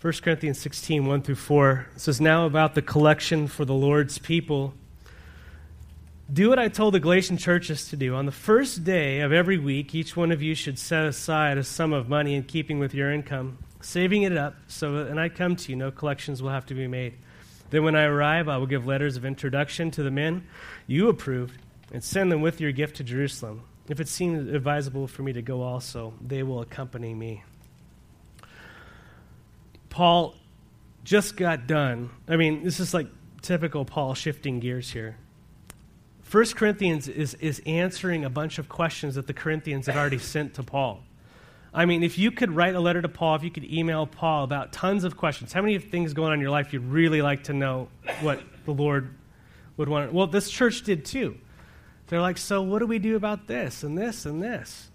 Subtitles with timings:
[0.00, 4.72] 1 Corinthians 16, 1 through 4 says, Now about the collection for the Lord's people.
[6.32, 8.14] Do what I told the Galatian churches to do.
[8.14, 11.64] On the first day of every week, each one of you should set aside a
[11.64, 15.28] sum of money in keeping with your income, saving it up, so that when I
[15.28, 17.14] come to you, no collections will have to be made.
[17.70, 20.46] Then when I arrive, I will give letters of introduction to the men
[20.86, 21.60] you approved
[21.92, 23.62] and send them with your gift to Jerusalem.
[23.88, 27.42] If it seems advisable for me to go also, they will accompany me.
[29.98, 30.36] Paul
[31.02, 32.10] just got done.
[32.28, 33.08] I mean, this is like
[33.42, 35.16] typical Paul shifting gears here.
[36.22, 40.54] First Corinthians is, is answering a bunch of questions that the Corinthians had already sent
[40.54, 41.00] to Paul.
[41.74, 44.44] I mean, if you could write a letter to Paul, if you could email Paul
[44.44, 47.42] about tons of questions, how many things going on in your life you'd really like
[47.44, 47.88] to know
[48.20, 49.12] what the Lord
[49.78, 50.12] would want?
[50.12, 51.36] Well, this church did too.
[52.06, 54.92] They're like, so what do we do about this and this and this?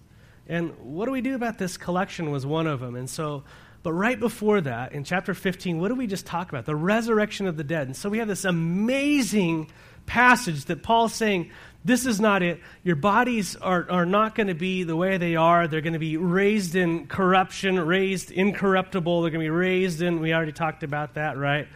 [0.48, 2.96] And what do we do about this collection was one of them.
[2.96, 3.44] And so
[3.84, 6.66] but right before that, in chapter 15, what do we just talk about?
[6.66, 7.88] The resurrection of the dead.
[7.88, 9.70] And so we have this amazing
[10.06, 11.52] passage that Paul's saying,
[11.86, 12.62] this is not it.
[12.84, 15.68] Your bodies are, are not going to be the way they are.
[15.68, 19.22] They're going to be raised in corruption, raised incorruptible.
[19.22, 21.68] They're going to be raised in, we already talked about that, right?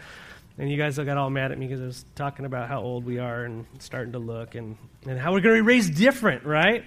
[0.58, 3.06] And you guys got all mad at me because I was talking about how old
[3.06, 6.46] we are and starting to look and, and how we're going to be raised different,
[6.46, 6.86] right?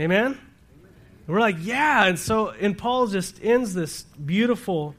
[0.00, 0.38] Amen?
[1.30, 2.06] We're like, yeah.
[2.06, 4.94] And so, and Paul just ends this beautiful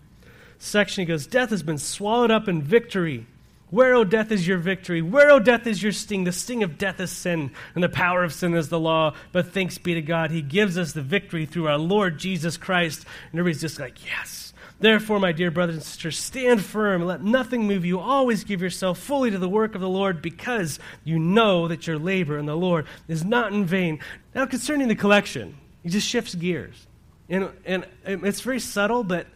[0.60, 1.02] section.
[1.02, 3.28] He goes, Death has been swallowed up in victory.
[3.72, 5.02] Where, O death, is your victory?
[5.02, 6.26] Where, O death, is your sting?
[6.26, 9.14] The sting of death is sin, and the power of sin is the law.
[9.32, 13.06] But thanks be to God, He gives us the victory through our Lord Jesus Christ.
[13.32, 14.54] And everybody's just like, yes.
[14.82, 17.06] Therefore, my dear brothers and sisters, stand firm.
[17.06, 18.00] Let nothing move you.
[18.00, 22.00] Always give yourself fully to the work of the Lord because you know that your
[22.00, 24.00] labor in the Lord is not in vain.
[24.36, 26.88] Now, concerning the collection, he just shifts gears.
[27.30, 29.28] And, and it's very subtle, but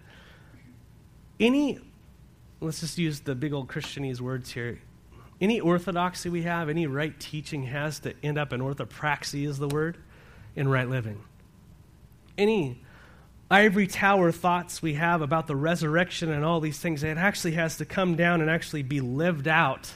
[1.39, 1.79] any,
[2.59, 4.79] let's just use the big old Christianese words here.
[5.39, 9.67] Any orthodoxy we have, any right teaching has to end up in orthopraxy, is the
[9.67, 9.97] word,
[10.55, 11.21] in right living.
[12.37, 12.81] Any
[13.49, 17.77] ivory tower thoughts we have about the resurrection and all these things, it actually has
[17.77, 19.93] to come down and actually be lived out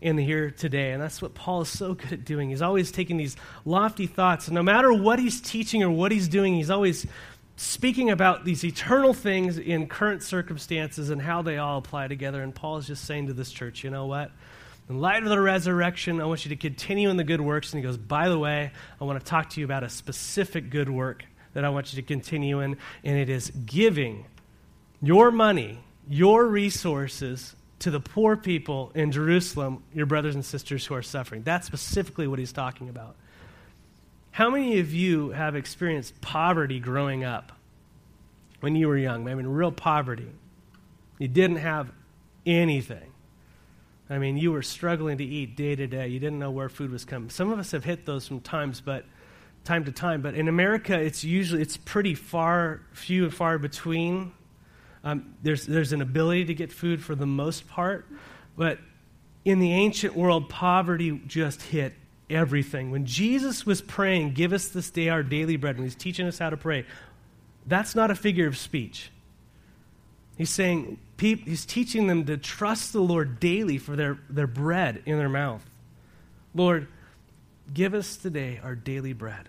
[0.00, 0.92] in here today.
[0.92, 2.50] And that's what Paul is so good at doing.
[2.50, 6.28] He's always taking these lofty thoughts, and no matter what he's teaching or what he's
[6.28, 7.06] doing, he's always
[7.56, 12.42] speaking about these eternal things in current circumstances and how they all apply together.
[12.42, 14.30] And Paul is just saying to this church, you know what?
[14.88, 17.72] In light of the resurrection, I want you to continue in the good works.
[17.72, 18.70] And he goes, by the way,
[19.00, 22.00] I want to talk to you about a specific good work that I want you
[22.00, 24.26] to continue in, and it is giving
[25.02, 30.94] your money, your resources to the poor people in Jerusalem, your brothers and sisters who
[30.94, 31.42] are suffering.
[31.42, 33.16] That's specifically what he's talking about.
[34.32, 37.52] How many of you have experienced poverty growing up
[38.60, 39.28] when you were young?
[39.28, 40.30] I mean, real poverty.
[41.18, 41.90] You didn't have
[42.46, 43.12] anything.
[44.10, 46.08] I mean, you were struggling to eat day to day.
[46.08, 47.30] You didn't know where food was coming.
[47.30, 49.04] Some of us have hit those from times, but
[49.64, 50.22] time to time.
[50.22, 54.32] But in America, it's usually it's pretty far, few and far between
[55.04, 58.06] um, there's, there's an ability to get food for the most part,
[58.56, 58.78] but
[59.44, 61.94] in the ancient world, poverty just hit
[62.28, 62.90] everything.
[62.90, 66.38] When Jesus was praying, Give us this day our daily bread, when he's teaching us
[66.38, 66.84] how to pray,
[67.66, 69.10] that's not a figure of speech.
[70.36, 75.18] He's saying, he's teaching them to trust the Lord daily for their, their bread in
[75.18, 75.64] their mouth.
[76.54, 76.86] Lord,
[77.74, 79.48] give us today our daily bread.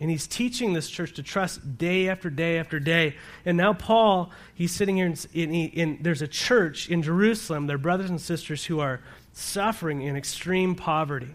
[0.00, 3.16] And he's teaching this church to trust day after day after day.
[3.44, 8.20] And now, Paul, he's sitting here, and there's a church in Jerusalem, their brothers and
[8.20, 9.00] sisters who are
[9.34, 11.34] suffering in extreme poverty.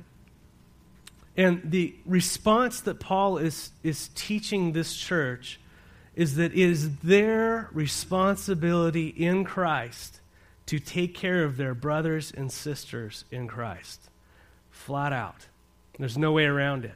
[1.38, 5.60] And the response that Paul is, is teaching this church
[6.16, 10.22] is that it is their responsibility in Christ
[10.68, 14.10] to take care of their brothers and sisters in Christ.
[14.72, 15.48] Flat out.
[16.00, 16.96] There's no way around it.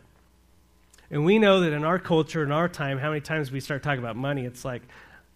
[1.12, 3.82] And we know that in our culture, in our time, how many times we start
[3.82, 4.84] talking about money, it's like,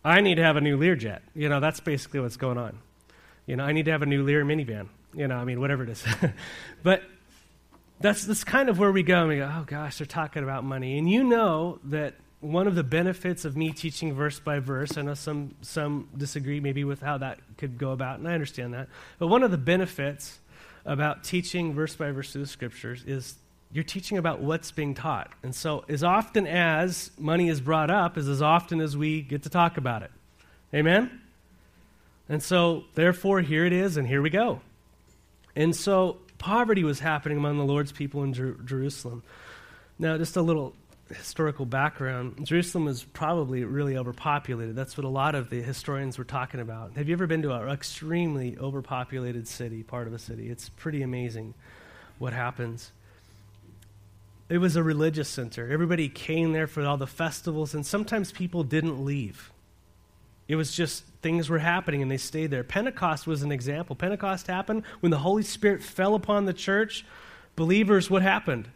[0.05, 1.19] I need to have a new Learjet.
[1.33, 2.77] You know, that's basically what's going on.
[3.45, 4.87] You know, I need to have a new Lear minivan.
[5.13, 6.03] You know, I mean, whatever it is.
[6.83, 7.03] but
[7.99, 9.21] that's, that's kind of where we go.
[9.21, 10.97] And we go, oh gosh, they're talking about money.
[10.97, 15.01] And you know that one of the benefits of me teaching verse by verse, I
[15.01, 18.89] know some, some disagree maybe with how that could go about, and I understand that.
[19.17, 20.39] But one of the benefits
[20.85, 23.35] about teaching verse by verse through the scriptures is
[23.73, 25.31] you're teaching about what's being taught.
[25.41, 29.43] And so, as often as money is brought up, is as often as we get
[29.43, 30.11] to talk about it.
[30.73, 31.21] Amen?
[32.29, 34.61] And so, therefore, here it is, and here we go.
[35.55, 39.23] And so, poverty was happening among the Lord's people in Jer- Jerusalem.
[39.97, 40.73] Now, just a little
[41.09, 44.75] historical background, Jerusalem was probably really overpopulated.
[44.75, 46.93] That's what a lot of the historians were talking about.
[46.93, 50.49] Have you ever been to an extremely overpopulated city, part of a city?
[50.49, 51.55] It's pretty amazing
[52.19, 52.91] what happens.
[54.49, 55.71] It was a religious center.
[55.71, 59.51] Everybody came there for all the festivals, and sometimes people didn't leave.
[60.47, 62.65] It was just things were happening and they stayed there.
[62.65, 63.95] Pentecost was an example.
[63.95, 67.05] Pentecost happened when the Holy Spirit fell upon the church.
[67.55, 68.67] Believers, what happened?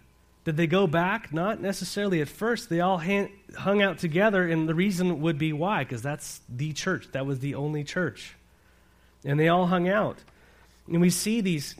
[0.45, 1.33] Did they go back?
[1.33, 2.69] Not necessarily at first.
[2.69, 3.03] They all
[3.57, 7.09] hung out together, and the reason would be why, because that's the church.
[7.11, 8.35] That was the only church.
[9.25, 10.19] And they all hung out.
[10.87, 11.75] And we see these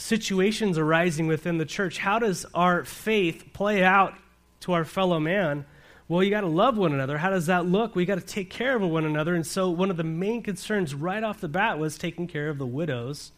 [0.00, 1.98] situations arising within the church.
[1.98, 4.14] How does our faith play out
[4.60, 5.64] to our fellow man?
[6.08, 7.18] Well, you got to love one another.
[7.18, 7.94] How does that look?
[7.94, 9.34] We got to take care of one another.
[9.34, 12.58] And so, one of the main concerns right off the bat was taking care of
[12.58, 13.30] the widows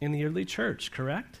[0.00, 1.40] in the early church, correct?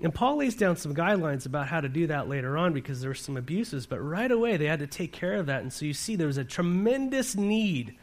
[0.00, 3.10] And Paul lays down some guidelines about how to do that later on because there
[3.10, 5.62] were some abuses, but right away they had to take care of that.
[5.62, 7.96] And so you see, there was a tremendous need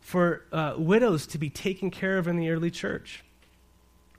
[0.00, 3.24] for uh, widows to be taken care of in the early church.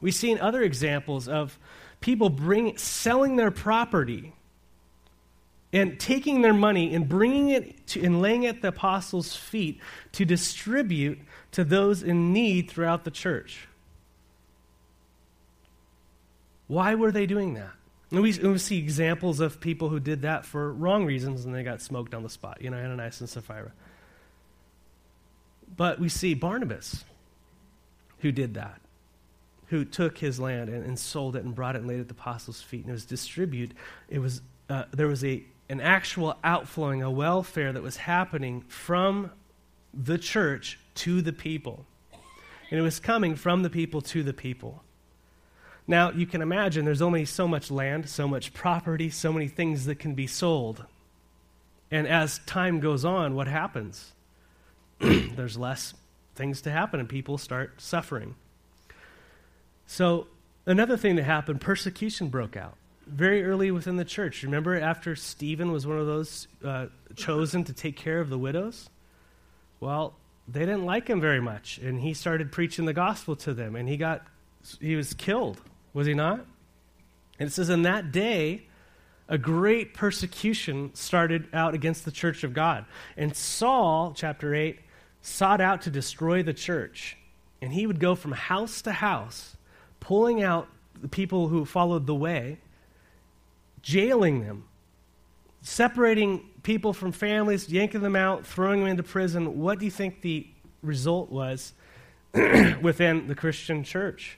[0.02, 1.58] We've seen other examples of
[2.02, 4.34] people bring, selling their property
[5.72, 9.80] and taking their money and bringing it to, and laying it at the apostles' feet
[10.14, 11.20] to distribute
[11.52, 13.68] to those in need throughout the church.
[16.68, 17.72] Why were they doing that?
[18.12, 21.64] And we, we see examples of people who did that for wrong reasons and they
[21.64, 23.72] got smoked on the spot, you know, Ananias and Sapphira.
[25.76, 27.06] But we see Barnabas
[28.20, 28.81] who did that,
[29.72, 32.08] who took his land and, and sold it and brought it and laid it at
[32.10, 32.82] the apostles' feet.
[32.82, 33.74] And it was distributed.
[34.10, 39.32] It was, uh, there was a, an actual outflowing, a welfare that was happening from
[39.94, 41.86] the church to the people.
[42.70, 44.84] And it was coming from the people to the people.
[45.88, 49.86] Now, you can imagine there's only so much land, so much property, so many things
[49.86, 50.86] that can be sold.
[51.90, 54.12] And as time goes on, what happens?
[55.00, 55.94] there's less
[56.36, 58.36] things to happen, and people start suffering.
[59.86, 60.28] So,
[60.66, 64.44] another thing that happened persecution broke out very early within the church.
[64.44, 68.90] Remember, after Stephen was one of those uh, chosen to take care of the widows?
[69.80, 70.14] Well,
[70.48, 73.90] they didn't like him very much, and he started preaching the gospel to them, and
[73.90, 74.26] he got
[74.80, 75.60] he was killed
[75.94, 76.46] was he not?
[77.40, 78.68] And it says, In that day,
[79.28, 82.86] a great persecution started out against the church of God.
[83.18, 84.80] And Saul, chapter 8,
[85.22, 87.18] sought out to destroy the church.
[87.62, 89.56] And he would go from house to house,
[90.02, 90.68] pulling out
[91.02, 92.58] the people who followed the way,
[93.82, 94.66] jailing them,
[95.62, 99.60] separating people from families, yanking them out, throwing them into prison.
[99.60, 100.46] What do you think the
[100.84, 101.74] result was
[102.34, 104.38] within the Christian church?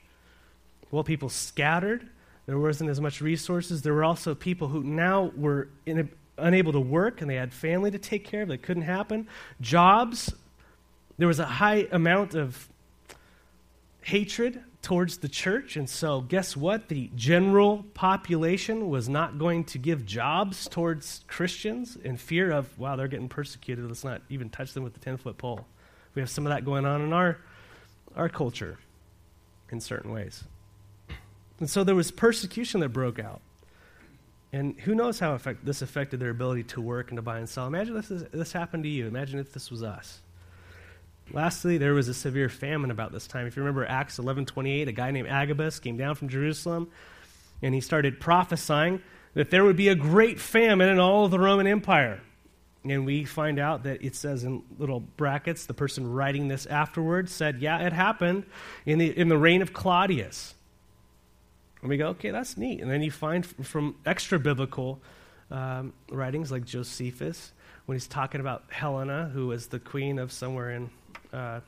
[0.91, 2.07] Well, people scattered.
[2.45, 3.81] There wasn't as much resources.
[3.81, 6.05] There were also people who now were a,
[6.37, 8.49] unable to work and they had family to take care of.
[8.49, 9.27] That couldn't happen.
[9.59, 10.33] Jobs.
[11.17, 12.67] There was a high amount of
[14.01, 15.75] hatred towards the church.
[15.77, 16.89] And so, guess what?
[16.89, 22.95] The general population was not going to give jobs towards Christians in fear of, wow,
[22.95, 23.87] they're getting persecuted.
[23.87, 25.65] Let's not even touch them with the 10 foot pole.
[26.13, 27.39] We have some of that going on in our,
[28.15, 28.77] our culture
[29.71, 30.43] in certain ways.
[31.59, 33.41] And so there was persecution that broke out.
[34.51, 37.49] And who knows how effect, this affected their ability to work and to buy and
[37.49, 37.65] sell.
[37.65, 39.07] Imagine if this, this happened to you.
[39.07, 40.21] Imagine if this was us.
[41.31, 43.47] Lastly, there was a severe famine about this time.
[43.47, 46.89] If you remember Acts 11:28, a guy named Agabus came down from Jerusalem
[47.61, 49.01] and he started prophesying
[49.33, 52.21] that there would be a great famine in all of the Roman Empire.
[52.85, 57.31] And we find out that it says in little brackets, the person writing this afterwards
[57.31, 58.45] said, yeah, it happened
[58.85, 60.53] in the, in the reign of Claudius.
[61.81, 62.81] And we go, okay, that's neat.
[62.81, 65.01] And then you find from extra biblical
[65.49, 67.53] um, writings like Josephus,
[67.85, 70.89] when he's talking about Helena, who was the queen of somewhere in,
[71.33, 71.59] uh,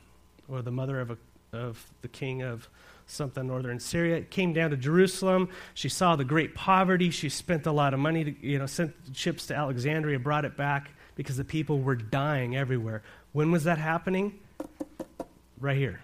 [0.48, 1.18] or the mother of, a,
[1.52, 2.68] of the king of
[3.06, 5.48] something northern Syria, came down to Jerusalem.
[5.74, 7.10] She saw the great poverty.
[7.10, 10.56] She spent a lot of money to, you know, sent ships to Alexandria, brought it
[10.56, 13.02] back because the people were dying everywhere.
[13.32, 14.38] When was that happening?
[15.60, 16.00] Right here.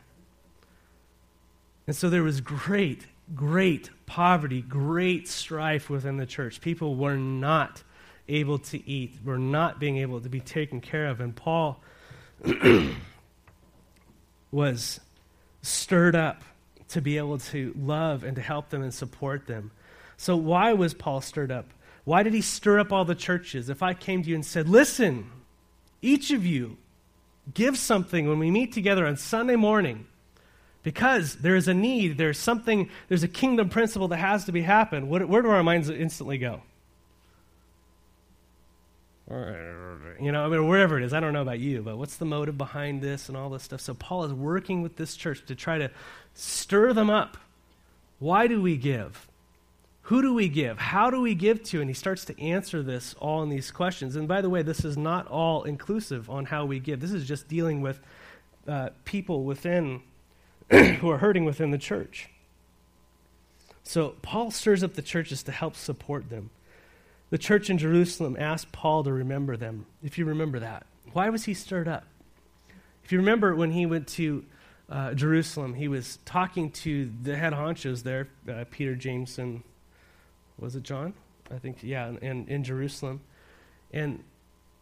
[1.87, 6.61] And so there was great great poverty, great strife within the church.
[6.61, 7.83] People were not
[8.29, 11.21] able to eat, were not being able to be taken care of.
[11.21, 11.81] And Paul
[14.53, 15.01] was
[15.63, 16.43] stirred up
[16.91, 19.71] to be able to love and to help them and support them.
[20.17, 21.67] So, why was Paul stirred up?
[22.05, 23.69] Why did he stir up all the churches?
[23.69, 25.31] If I came to you and said, Listen,
[26.03, 26.77] each of you,
[27.55, 30.07] give something when we meet together on Sunday morning
[30.83, 34.63] because there is a need, there's something, there's a kingdom principle that has to be
[34.63, 36.63] happened, Where, do our minds instantly go?
[39.31, 41.13] You know, I mean, wherever it is.
[41.13, 43.81] I don't know about you, but what's the motive behind this and all this stuff?
[43.81, 45.91] So Paul is working with this church to try to
[46.35, 47.37] stir them up.
[48.19, 49.29] Why do we give?
[50.07, 50.79] Who do we give?
[50.79, 51.81] How do we give to?
[51.81, 54.17] And he starts to answer this all in these questions.
[54.17, 57.01] And by the way, this is not all inclusive on how we give.
[57.01, 58.01] This is just dealing with
[58.67, 60.03] uh, people within
[60.71, 62.31] who are hurting within the church.
[63.85, 66.51] So Paul stirs up the churches to help support them.
[67.33, 70.85] The church in Jerusalem asked Paul to remember them, if you remember that.
[71.15, 72.05] Why was he stirred up?
[73.05, 74.45] If you remember when he went to
[74.91, 79.63] uh, Jerusalem, he was talking to the head honchos there, uh, Peter, James, and
[80.59, 81.15] was it John?
[81.51, 83.23] I think, yeah, and in Jerusalem.
[83.95, 84.23] And,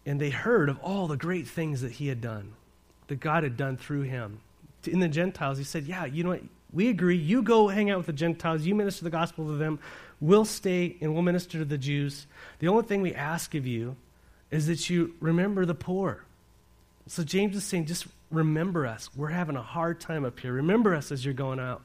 [0.04, 2.54] and they heard of all the great things that he had done,
[3.06, 4.40] that God had done through him.
[4.88, 6.42] In the Gentiles, he said, Yeah, you know what?
[6.72, 7.16] We agree.
[7.16, 8.62] You go hang out with the Gentiles.
[8.62, 9.78] You minister the gospel to them.
[10.20, 12.26] We'll stay and we'll minister to the Jews.
[12.58, 13.96] The only thing we ask of you
[14.50, 16.24] is that you remember the poor.
[17.06, 19.08] So James is saying, just remember us.
[19.16, 20.52] We're having a hard time up here.
[20.52, 21.82] Remember us as you're going out.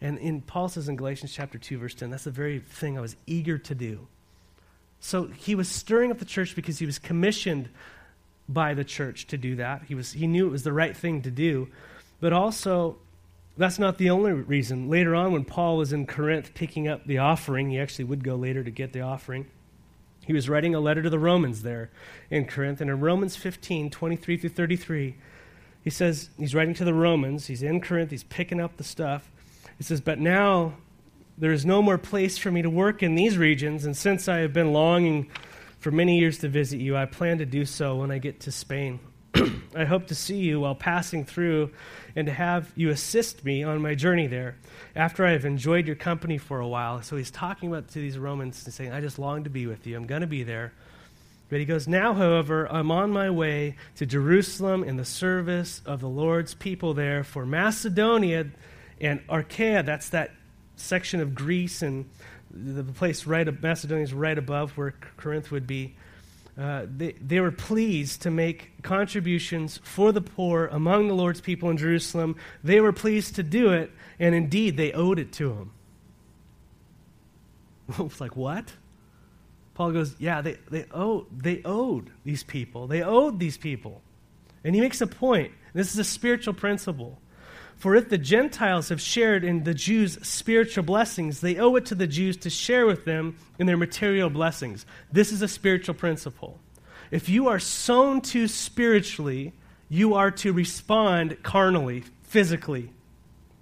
[0.00, 3.00] And in Paul says in Galatians chapter 2, verse 10, that's the very thing I
[3.00, 4.06] was eager to do.
[5.00, 7.68] So he was stirring up the church because he was commissioned
[8.48, 9.82] by the church to do that.
[9.88, 11.68] He, was, he knew it was the right thing to do.
[12.20, 12.96] But also,
[13.56, 14.88] that's not the only reason.
[14.88, 18.34] Later on, when Paul was in Corinth picking up the offering, he actually would go
[18.34, 19.46] later to get the offering.
[20.26, 21.90] He was writing a letter to the Romans there
[22.30, 22.80] in Corinth.
[22.80, 25.14] And in Romans 15, 23 through 33,
[25.82, 27.46] he says, he's writing to the Romans.
[27.46, 28.10] He's in Corinth.
[28.10, 29.30] He's picking up the stuff.
[29.76, 30.74] He says, But now
[31.36, 33.84] there is no more place for me to work in these regions.
[33.84, 35.30] And since I have been longing
[35.78, 38.52] for many years to visit you, I plan to do so when I get to
[38.52, 39.00] Spain.
[39.76, 41.70] I hope to see you while passing through
[42.16, 44.56] and to have you assist me on my journey there
[44.94, 47.02] after I have enjoyed your company for a while.
[47.02, 49.86] So he's talking about to these Romans and saying, I just long to be with
[49.86, 49.96] you.
[49.96, 50.72] I'm going to be there.
[51.48, 56.00] But he goes, Now, however, I'm on my way to Jerusalem in the service of
[56.00, 58.46] the Lord's people there for Macedonia
[59.00, 59.82] and Achaia.
[59.82, 60.30] That's that
[60.76, 62.08] section of Greece and
[62.50, 65.96] the place right, Macedonia is right above where Corinth would be.
[66.56, 71.68] Uh, they, they were pleased to make contributions for the poor among the Lord's people
[71.68, 72.36] in Jerusalem.
[72.62, 75.70] They were pleased to do it, and indeed they owed it to him.
[77.98, 78.72] it's like, what?
[79.74, 82.86] Paul goes, yeah, they, they, owe, they owed these people.
[82.86, 84.00] They owed these people.
[84.62, 85.52] And he makes a point.
[85.74, 87.18] This is a spiritual principle.
[87.76, 91.94] For if the Gentiles have shared in the Jews' spiritual blessings, they owe it to
[91.94, 94.86] the Jews to share with them in their material blessings.
[95.12, 96.58] This is a spiritual principle.
[97.10, 99.52] If you are sown to spiritually,
[99.88, 102.90] you are to respond carnally, physically.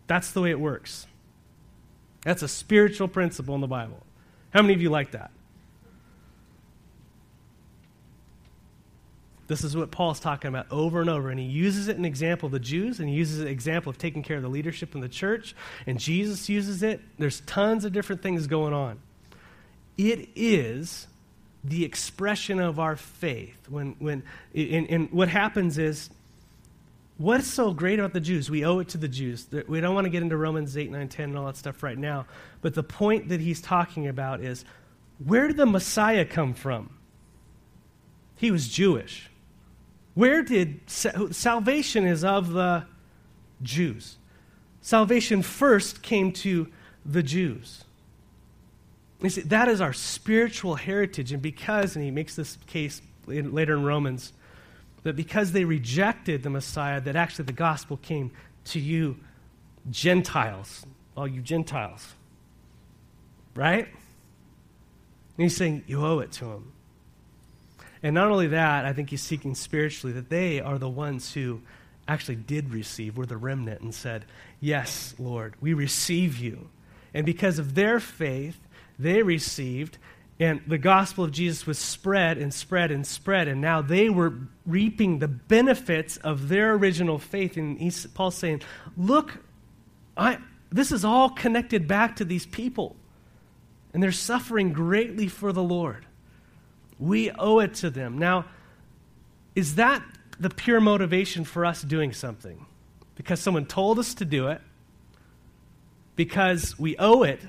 [0.06, 1.06] That's the way it works.
[2.22, 4.02] That's a spiritual principle in the Bible.
[4.50, 5.30] How many of you like that?
[9.52, 11.28] This is what Paul's talking about over and over.
[11.28, 13.98] And he uses it an example of the Jews, and he uses an example of
[13.98, 15.54] taking care of the leadership in the church,
[15.86, 17.02] and Jesus uses it.
[17.18, 18.98] There's tons of different things going on.
[19.98, 21.06] It is
[21.62, 23.68] the expression of our faith.
[23.68, 24.22] When, when,
[24.54, 26.08] and, and what happens is,
[27.18, 28.50] what's so great about the Jews?
[28.50, 29.48] We owe it to the Jews.
[29.68, 31.98] We don't want to get into Romans 8, 9, 10, and all that stuff right
[31.98, 32.24] now.
[32.62, 34.64] But the point that he's talking about is
[35.22, 36.88] where did the Messiah come from?
[38.36, 39.28] He was Jewish.
[40.14, 42.84] Where did salvation is of the
[43.62, 44.18] Jews?
[44.80, 46.68] Salvation first came to
[47.06, 47.84] the Jews.
[49.26, 53.84] See, that is our spiritual heritage, and because, and he makes this case later in
[53.84, 54.32] Romans,
[55.04, 58.32] that because they rejected the Messiah, that actually the gospel came
[58.64, 59.16] to you,
[59.90, 60.84] Gentiles,
[61.16, 62.14] all you Gentiles.
[63.54, 63.86] Right?
[63.86, 63.94] And
[65.36, 66.72] he's saying, you owe it to him.
[68.02, 71.60] And not only that, I think he's seeking spiritually that they are the ones who
[72.08, 74.24] actually did receive, were the remnant, and said,
[74.60, 76.68] Yes, Lord, we receive you.
[77.14, 78.58] And because of their faith,
[78.98, 79.98] they received,
[80.40, 84.34] and the gospel of Jesus was spread and spread and spread, and now they were
[84.66, 87.56] reaping the benefits of their original faith.
[87.56, 88.62] And he's, Paul's saying,
[88.96, 89.38] Look,
[90.16, 90.38] I,
[90.70, 92.96] this is all connected back to these people,
[93.94, 96.06] and they're suffering greatly for the Lord.
[96.98, 98.18] We owe it to them.
[98.18, 98.46] Now,
[99.54, 100.02] is that
[100.38, 102.66] the pure motivation for us doing something?
[103.14, 104.60] Because someone told us to do it,
[106.16, 107.40] because we owe it.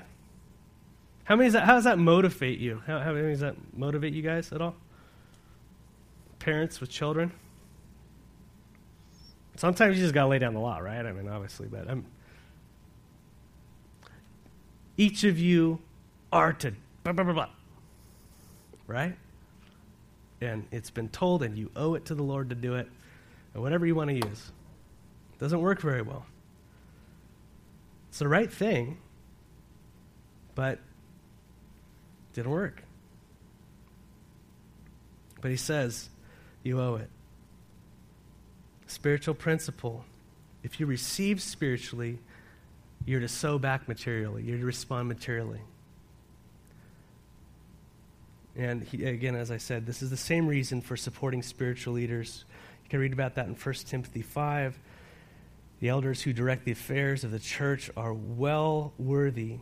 [1.24, 2.82] How, many that, how does that motivate you?
[2.86, 4.74] How, how many does that motivate you guys at all?
[6.38, 7.32] Parents with children?
[9.56, 11.04] Sometimes you just got to lay down the law, right?
[11.06, 12.04] I mean, obviously, but I'm,
[14.96, 15.78] each of you
[16.32, 16.72] are to
[17.04, 17.48] blah, blah, blah, blah.
[18.86, 19.16] Right?
[20.44, 22.88] And it's been told, and you owe it to the Lord to do it,
[23.54, 24.52] or whatever you want to use.
[25.32, 26.26] It doesn't work very well.
[28.08, 28.98] It's the right thing,
[30.54, 30.78] but
[32.32, 32.82] didn't work.
[35.40, 36.08] But he says,
[36.62, 37.10] you owe it.
[38.86, 40.04] Spiritual principle.
[40.62, 42.18] If you receive spiritually,
[43.04, 45.60] you're to sow back materially, you're to respond materially.
[48.56, 52.44] And he, again, as I said, this is the same reason for supporting spiritual leaders.
[52.84, 54.78] You can read about that in 1 Timothy 5.
[55.80, 59.58] The elders who direct the affairs of the church are well worthy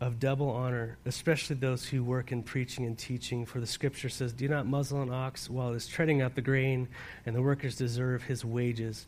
[0.00, 3.46] of double honor, especially those who work in preaching and teaching.
[3.46, 6.42] For the scripture says, Do not muzzle an ox while it is treading out the
[6.42, 6.88] grain,
[7.24, 9.06] and the workers deserve his wages.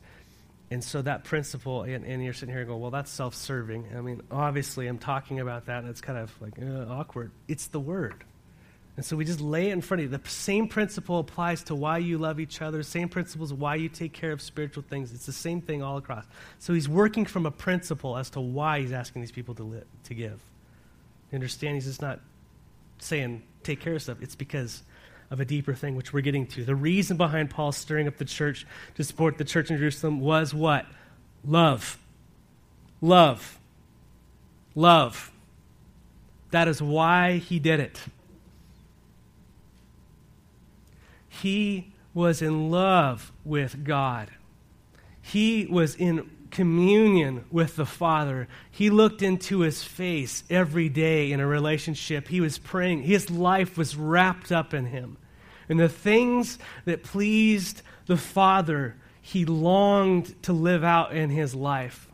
[0.71, 3.89] And so that principle, and, and you're sitting here and go, Well, that's self serving.
[3.97, 7.33] I mean, obviously, I'm talking about that, and it's kind of like uh, awkward.
[7.49, 8.23] It's the word.
[8.97, 10.17] And so we just lay it in front of you.
[10.17, 14.13] The same principle applies to why you love each other, same principles why you take
[14.13, 15.13] care of spiritual things.
[15.13, 16.25] It's the same thing all across.
[16.61, 19.83] So he's working from a principle as to why he's asking these people to, li-
[20.05, 20.41] to give.
[21.33, 21.75] You understand?
[21.75, 22.21] He's just not
[22.99, 24.19] saying take care of stuff.
[24.21, 24.85] It's because
[25.31, 26.65] of a deeper thing, which we're getting to.
[26.65, 30.55] The reason behind Paul stirring up the church to support the church in Jerusalem was
[30.55, 30.87] what?
[31.45, 31.99] Love.
[33.01, 33.59] Love.
[34.77, 35.33] Love.
[36.53, 38.01] That is why he did it.
[41.43, 44.31] He was in love with God.
[45.21, 48.47] He was in communion with the Father.
[48.71, 52.29] He looked into his face every day in a relationship.
[52.29, 53.03] He was praying.
[53.03, 55.17] His life was wrapped up in him.
[55.69, 62.09] And the things that pleased the Father, he longed to live out in his life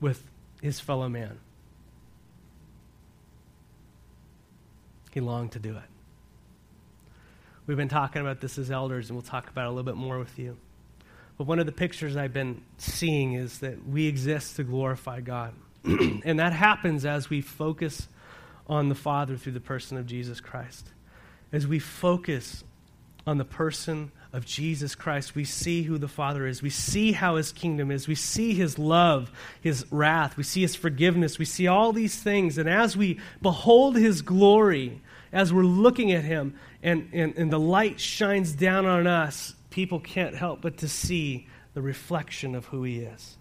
[0.00, 0.22] with
[0.60, 1.38] his fellow man.
[5.12, 5.95] He longed to do it.
[7.66, 9.96] We've been talking about this as elders, and we'll talk about it a little bit
[9.96, 10.56] more with you.
[11.36, 15.52] But one of the pictures I've been seeing is that we exist to glorify God.
[15.84, 18.06] and that happens as we focus
[18.68, 20.86] on the Father through the person of Jesus Christ.
[21.52, 22.62] As we focus
[23.26, 26.62] on the person of Jesus Christ, we see who the Father is.
[26.62, 28.06] We see how his kingdom is.
[28.06, 30.36] We see his love, his wrath.
[30.36, 31.36] We see his forgiveness.
[31.36, 32.58] We see all these things.
[32.58, 35.00] And as we behold his glory,
[35.32, 40.00] as we're looking at him and, and, and the light shines down on us, people
[40.00, 43.36] can't help but to see the reflection of who he is.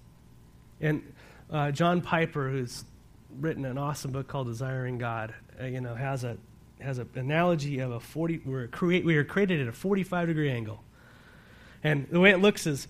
[0.82, 1.14] And
[1.50, 2.84] uh, John Piper, who's
[3.40, 6.38] written an awesome book called Desiring God, uh, you know, has a
[6.82, 10.52] has an analogy of a 40 we're create we are created at a 45 degree
[10.52, 10.84] angle.
[11.84, 12.88] And the way it looks is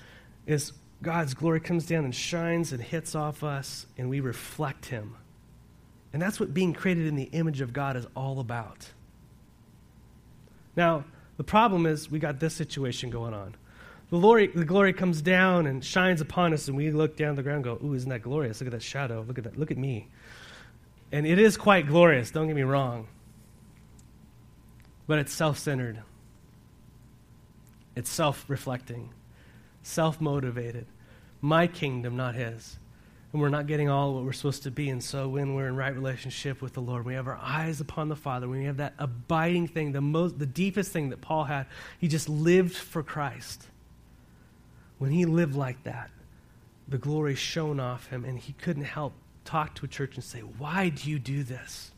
[0.48, 5.16] is God's glory comes down and shines and hits off us and we reflect him
[6.16, 8.88] and that's what being created in the image of God is all about.
[10.78, 11.04] Now,
[11.36, 13.54] the problem is we got this situation going on.
[14.10, 17.44] The glory, the glory comes down and shines upon us, and we look down the
[17.44, 18.62] ground and go, Ooh, isn't that glorious?
[18.62, 19.26] Look at that shadow.
[19.28, 19.60] Look at that.
[19.60, 20.08] Look at me.
[21.12, 23.10] And it is quite glorious, don't get me wrong.
[25.08, 26.02] But it's self centered,
[27.94, 29.10] it's self reflecting,
[29.84, 30.86] self motivated.
[31.42, 32.78] My kingdom, not his
[33.34, 34.90] and we're not getting all what we're supposed to be.
[34.90, 38.08] And so when we're in right relationship with the Lord, we have our eyes upon
[38.10, 41.68] the Father, we have that abiding thing, the most the deepest thing that Paul had.
[42.00, 43.68] He just lived for Christ.
[44.98, 46.10] When he lived like that,
[46.88, 50.40] the glory shone off him, and he couldn't help talk to a church and say,
[50.40, 51.92] Why do you do this?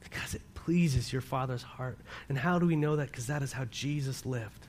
[0.00, 1.98] Because it pleases your Father's heart.
[2.28, 3.10] And how do we know that?
[3.10, 4.66] Because that is how Jesus lived.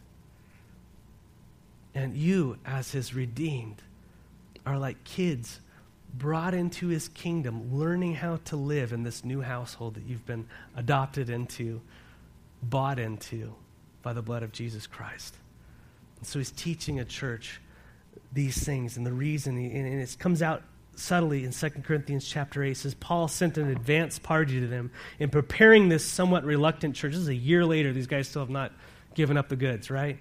[1.93, 3.81] And you, as his redeemed,
[4.65, 5.59] are like kids
[6.13, 10.47] brought into his kingdom, learning how to live in this new household that you've been
[10.75, 11.81] adopted into,
[12.63, 13.53] bought into
[14.01, 15.35] by the blood of Jesus Christ.
[16.19, 17.59] And so he's teaching a church
[18.31, 20.63] these things, and the reason, and it comes out
[20.95, 25.29] subtly in 2 Corinthians chapter 8 says Paul sent an advance party to them in
[25.29, 27.11] preparing this somewhat reluctant church.
[27.11, 27.91] This is a year later.
[27.91, 28.71] These guys still have not
[29.13, 30.19] given up the goods, right?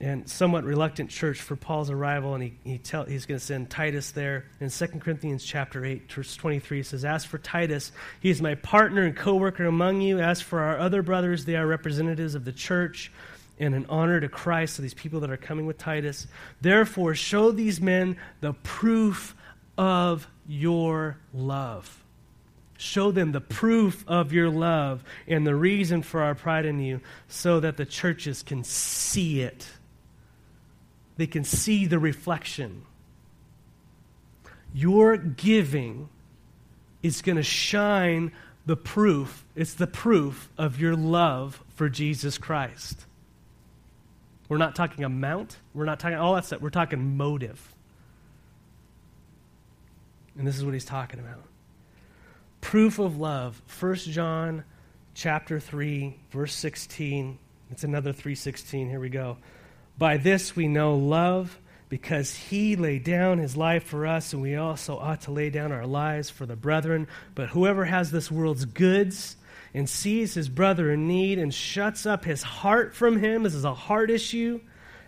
[0.00, 3.68] And somewhat reluctant church for Paul's arrival, and he, he tell, he's going to send
[3.68, 4.46] Titus there.
[4.60, 9.02] In 2 Corinthians chapter 8, verse 23, says, As for Titus, he is my partner
[9.02, 10.20] and co-worker among you.
[10.20, 13.10] As for our other brothers, they are representatives of the church
[13.58, 16.28] and an honor to Christ, so these people that are coming with Titus.
[16.60, 19.34] Therefore, show these men the proof
[19.76, 22.04] of your love.
[22.76, 27.00] Show them the proof of your love and the reason for our pride in you,
[27.26, 29.68] so that the churches can see it
[31.18, 32.82] they can see the reflection.
[34.72, 36.08] Your giving
[37.02, 38.32] is going to shine
[38.64, 39.44] the proof.
[39.54, 43.04] It's the proof of your love for Jesus Christ.
[44.48, 45.58] We're not talking amount.
[45.74, 46.60] We're not talking all that stuff.
[46.60, 47.74] We're talking motive.
[50.38, 51.42] And this is what he's talking about.
[52.60, 53.60] Proof of love.
[53.80, 54.64] 1 John
[55.14, 57.38] chapter 3, verse 16.
[57.70, 58.88] It's another 316.
[58.88, 59.36] Here we go.
[59.98, 61.58] By this we know love
[61.88, 65.72] because he laid down his life for us, and we also ought to lay down
[65.72, 67.08] our lives for the brethren.
[67.34, 69.36] But whoever has this world's goods
[69.74, 73.64] and sees his brother in need and shuts up his heart from him, this is
[73.64, 74.60] a heart issue,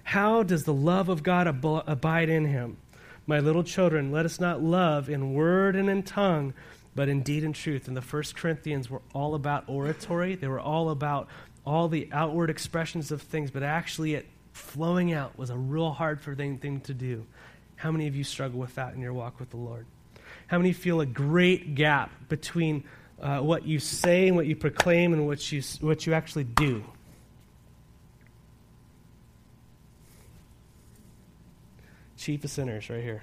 [0.02, 2.78] how does the love of God ab- abide in him?
[3.26, 6.54] My little children, let us not love in word and in tongue,
[6.96, 7.86] but in deed and truth.
[7.86, 10.34] And the First Corinthians were all about oratory.
[10.34, 11.28] They were all about
[11.64, 14.26] all the outward expressions of things, but actually it
[14.60, 17.26] flowing out was a real hard for thing, thing to do.
[17.76, 19.86] How many of you struggle with that in your walk with the Lord?
[20.46, 22.84] How many feel a great gap between
[23.20, 26.84] uh, what you say and what you proclaim and what you, what you actually do?
[32.20, 33.22] chief of sinners right here.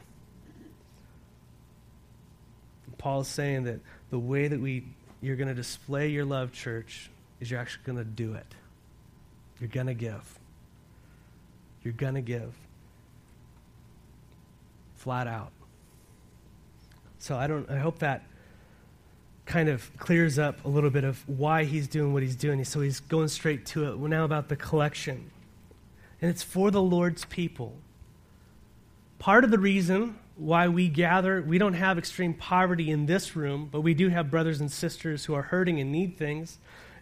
[2.98, 4.86] Paul is saying that the way that we
[5.22, 8.46] you're going to display your love, church, is you're actually going to do it.
[9.60, 10.40] You're going to give.
[11.88, 12.54] You're going to give.
[14.98, 15.54] Flat out.
[17.18, 18.26] So I don't I hope that
[19.46, 22.62] kind of clears up a little bit of why he's doing what he's doing.
[22.66, 23.98] So he's going straight to it.
[23.98, 25.32] Now about the collection.
[26.22, 27.78] And it's for the Lord's people.
[29.18, 33.70] Part of the reason why we gather, we don't have extreme poverty in this room,
[33.72, 36.58] but we do have brothers and sisters who are hurting and need things.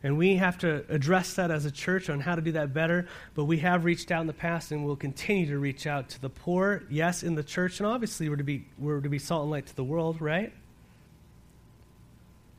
[0.06, 3.08] And we have to address that as a church on how to do that better.
[3.34, 6.22] But we have reached out in the past and will continue to reach out to
[6.22, 7.80] the poor, yes, in the church.
[7.80, 10.54] And obviously, we're to be, we're to be salt and light to the world, right?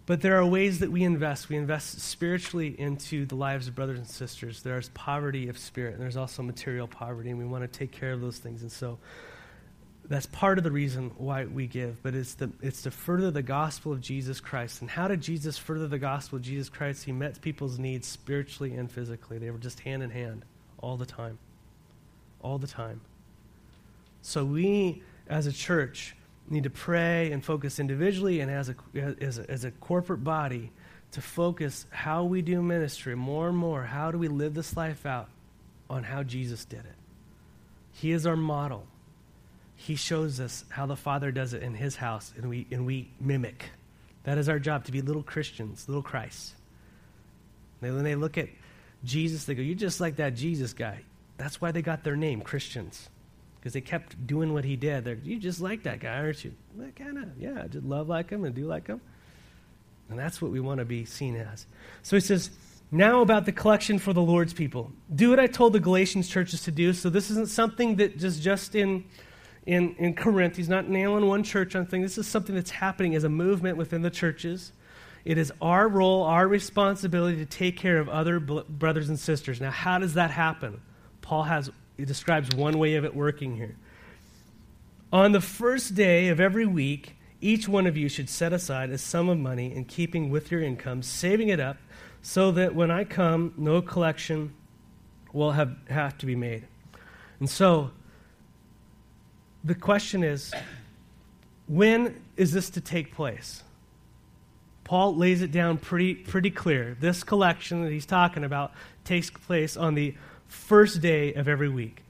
[0.06, 1.48] But there are ways that we invest.
[1.48, 4.64] We invest spiritually into the lives of brothers and sisters.
[4.64, 8.11] There's poverty of spirit, and there's also material poverty, and we want to take care
[8.11, 8.62] of those things.
[8.62, 8.98] And so
[10.09, 13.42] that's part of the reason why we give, but it's, the, it's to further the
[13.42, 14.81] gospel of Jesus Christ.
[14.81, 17.05] And how did Jesus further the gospel of Jesus Christ?
[17.05, 19.38] He met people's needs spiritually and physically.
[19.38, 20.45] They were just hand in hand
[20.79, 21.38] all the time.
[22.40, 23.01] All the time.
[24.23, 26.14] So we, as a church,
[26.49, 28.77] need to pray and focus individually and as a,
[29.21, 30.71] as a, as a corporate body
[31.12, 33.83] to focus how we do ministry more and more.
[33.83, 35.29] How do we live this life out
[35.90, 36.95] on how Jesus did it?
[37.92, 38.87] He is our model.
[39.76, 43.10] He shows us how the Father does it in His house, and we, and we
[43.20, 43.70] mimic.
[44.24, 46.54] That is our job, to be little Christians, little Christ.
[47.80, 48.48] when they look at
[49.04, 51.00] Jesus, they go, You're just like that Jesus guy.
[51.36, 53.08] That's why they got their name, Christians,
[53.56, 55.04] because they kept doing what he did.
[55.04, 56.54] They're, you just like that guy, aren't you?
[56.96, 59.00] Kind of, yeah, I just love like him and do like him.
[60.08, 61.66] And that's what we want to be seen as.
[62.02, 62.50] So he says,
[62.90, 64.92] now about the collection for the Lord's people.
[65.14, 66.92] Do what I told the Galatians churches to do.
[66.92, 69.04] So this isn't something that just just in
[69.66, 70.57] in, in Corinth.
[70.57, 72.05] He's not nailing one church on things.
[72.05, 74.72] This is something that's happening as a movement within the churches.
[75.24, 79.61] It is our role, our responsibility to take care of other bl- brothers and sisters.
[79.61, 80.81] Now, how does that happen?
[81.20, 83.76] Paul has he describes one way of it working here.
[85.12, 88.98] On the first day of every week, each one of you should set aside a
[88.98, 91.79] sum of money in keeping with your income, saving it up,
[92.22, 94.55] so that when I come, no collection
[95.33, 96.66] will have, have to be made.
[97.40, 97.92] And so,
[99.66, 100.55] the question is
[101.66, 103.64] when is this to take place?
[104.85, 106.96] Paul lays it down pretty, pretty clear.
[107.00, 108.72] This collection that he's talking about
[109.05, 110.14] takes place on the
[110.46, 112.05] first day of every week.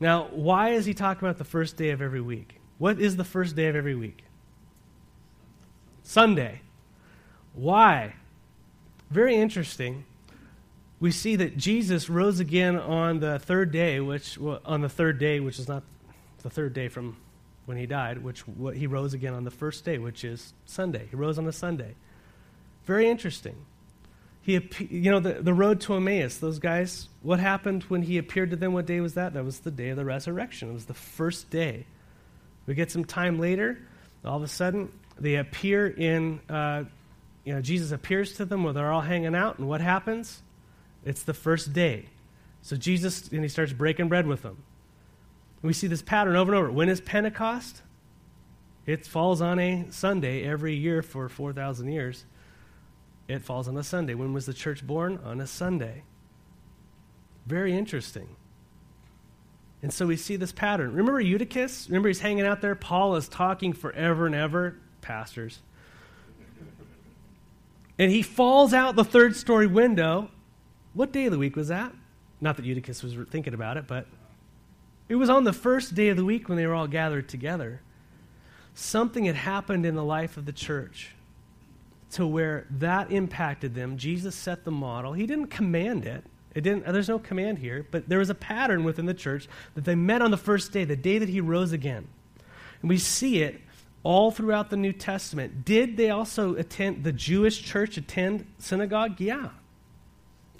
[0.00, 2.60] Now, why is he talking about the first day of every week?
[2.78, 4.24] What is the first day of every week?
[6.02, 6.60] Sunday.
[7.54, 8.14] Why?
[9.10, 10.04] Very interesting.
[10.98, 15.38] We see that Jesus rose again on the third day, which on the third day,
[15.38, 15.84] which is not
[16.46, 17.16] the third day from
[17.64, 21.08] when he died, which he rose again on the first day, which is Sunday.
[21.10, 21.96] He rose on a Sunday.
[22.84, 23.56] Very interesting.
[24.42, 28.50] He, you know, the, the road to Emmaus, those guys, what happened when he appeared
[28.50, 28.74] to them?
[28.74, 29.34] What day was that?
[29.34, 30.70] That was the day of the resurrection.
[30.70, 31.84] It was the first day.
[32.66, 33.78] We get some time later,
[34.24, 36.84] all of a sudden, they appear in, uh,
[37.44, 40.42] you know, Jesus appears to them where they're all hanging out, and what happens?
[41.04, 42.06] It's the first day.
[42.62, 44.62] So Jesus, and he starts breaking bread with them.
[45.62, 46.70] We see this pattern over and over.
[46.70, 47.82] When is Pentecost?
[48.86, 52.24] It falls on a Sunday every year for 4,000 years.
[53.26, 54.14] It falls on a Sunday.
[54.14, 55.18] When was the church born?
[55.24, 56.04] On a Sunday.
[57.46, 58.28] Very interesting.
[59.82, 60.92] And so we see this pattern.
[60.94, 61.88] Remember Eutychus?
[61.88, 62.74] Remember he's hanging out there?
[62.74, 64.76] Paul is talking forever and ever.
[65.00, 65.60] Pastors.
[67.98, 70.30] And he falls out the third story window.
[70.94, 71.92] What day of the week was that?
[72.40, 74.06] Not that Eutychus was thinking about it, but
[75.08, 77.80] it was on the first day of the week when they were all gathered together.
[78.74, 81.14] Something had happened in the life of the church
[82.12, 83.96] to where that impacted them.
[83.96, 85.12] Jesus set the model.
[85.12, 86.24] He didn't command it.
[86.54, 89.84] It didn't, there's no command here, but there was a pattern within the church that
[89.84, 92.08] they met on the first day, the day that he rose again.
[92.80, 93.60] And we see it
[94.02, 95.64] all throughout the New Testament.
[95.64, 99.20] Did they also attend, the Jewish church attend synagogue?
[99.20, 99.50] Yeah.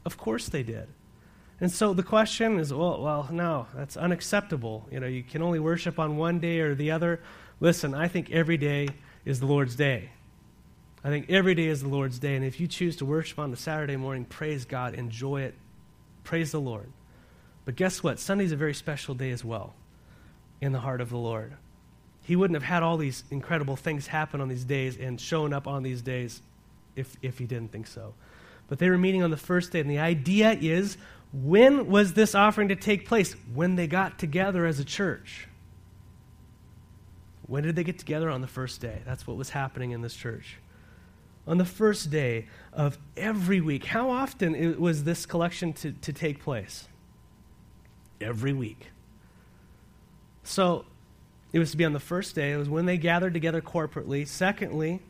[0.04, 0.88] Of course they did.
[1.60, 4.86] And so the question is, well, well, no, that's unacceptable.
[4.90, 7.20] You know, you can only worship on one day or the other.
[7.60, 8.88] Listen, I think every day
[9.24, 10.10] is the Lord's day.
[11.02, 12.36] I think every day is the Lord's day.
[12.36, 15.54] And if you choose to worship on a Saturday morning, praise God, enjoy it,
[16.24, 16.90] praise the Lord.
[17.64, 18.18] But guess what?
[18.18, 19.74] Sunday's a very special day as well
[20.60, 21.54] in the heart of the Lord.
[22.22, 25.66] He wouldn't have had all these incredible things happen on these days and shown up
[25.66, 26.42] on these days
[26.96, 28.14] if, if he didn't think so.
[28.68, 30.96] But they were meeting on the first day, and the idea is
[31.32, 33.34] when was this offering to take place?
[33.52, 35.48] When they got together as a church.
[37.46, 38.30] When did they get together?
[38.30, 39.02] On the first day.
[39.04, 40.56] That's what was happening in this church.
[41.46, 43.84] On the first day of every week.
[43.84, 46.88] How often was this collection to, to take place?
[48.20, 48.88] Every week.
[50.42, 50.86] So
[51.52, 52.52] it was to be on the first day.
[52.52, 54.26] It was when they gathered together corporately.
[54.26, 55.00] Secondly,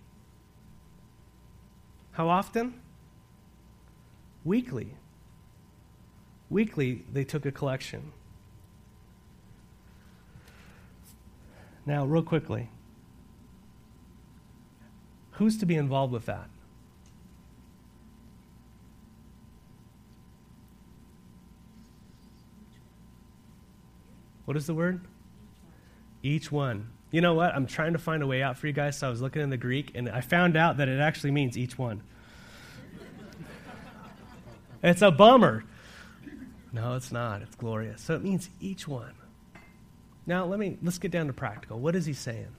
[2.12, 2.80] how often?
[4.44, 4.94] Weekly.
[6.48, 8.12] Weekly, they took a collection.
[11.84, 12.68] Now, real quickly,
[15.32, 16.48] who's to be involved with that?
[24.46, 25.00] What is the word?
[26.22, 26.90] Each one.
[27.10, 27.54] You know what?
[27.54, 29.50] I'm trying to find a way out for you guys, so I was looking in
[29.50, 32.02] the Greek, and I found out that it actually means each one.
[34.82, 35.64] it's a bummer.
[36.76, 37.40] No, it's not.
[37.40, 38.02] It's glorious.
[38.02, 39.14] So it means each one.
[40.26, 41.78] Now, let me let's get down to practical.
[41.78, 42.54] What is he saying?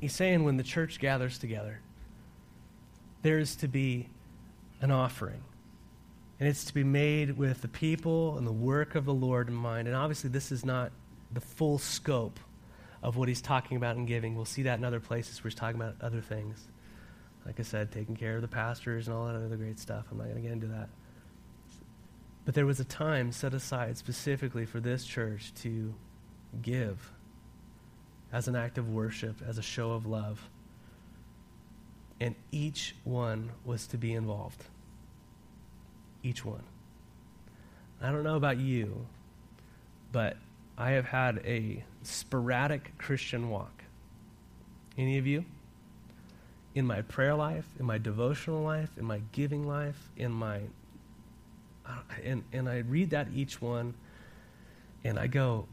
[0.00, 1.80] He's saying when the church gathers together,
[3.22, 4.08] there is to be
[4.80, 5.42] an offering.
[6.38, 9.54] And it's to be made with the people and the work of the Lord in
[9.54, 9.88] mind.
[9.88, 10.92] And obviously, this is not
[11.32, 12.38] the full scope
[13.02, 14.36] of what he's talking about in giving.
[14.36, 16.68] We'll see that in other places where he's talking about other things.
[17.44, 20.06] Like I said, taking care of the pastors and all that other great stuff.
[20.10, 20.88] I'm not going to get into that.
[22.44, 25.94] But there was a time set aside specifically for this church to
[26.62, 27.12] give
[28.32, 30.48] as an act of worship, as a show of love.
[32.20, 34.64] And each one was to be involved.
[36.22, 36.62] Each one.
[38.00, 39.06] I don't know about you,
[40.12, 40.36] but
[40.78, 43.84] I have had a sporadic Christian walk.
[44.96, 45.44] Any of you?
[46.74, 50.60] In my prayer life, in my devotional life, in my giving life, in my.
[52.24, 53.94] And, and I read that each one,
[55.04, 55.66] and I go,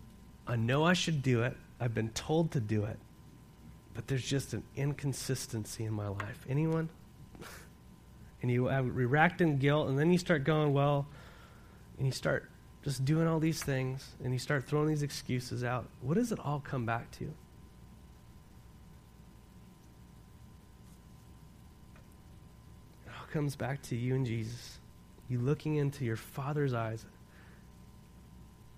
[0.48, 1.58] I know I should do it.
[1.80, 2.98] I've been told to do it.
[3.94, 6.46] But there's just an inconsistency in my life.
[6.50, 6.90] Anyone?
[8.42, 11.08] and you uh, have react in guilt, and then you start going, well,
[11.98, 12.50] and you start
[12.84, 15.88] just doing all these things, and you start throwing these excuses out.
[16.02, 17.26] What does it all come back to?
[17.26, 17.34] It
[23.08, 24.80] all comes back to you and Jesus.
[25.30, 27.06] You looking into your Father's eyes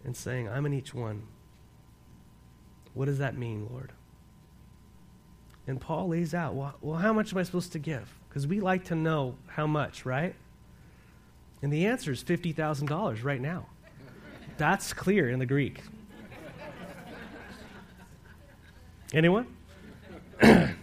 [0.04, 1.24] and saying, I'm in each one.
[2.94, 3.92] What does that mean, Lord?
[5.68, 8.12] And Paul lays out, well, well how much am I supposed to give?
[8.28, 10.36] Because we like to know how much, right?
[11.62, 13.68] And the answer is $50,000 right now.
[14.58, 15.82] That's clear in the Greek.
[19.14, 19.48] Anyone?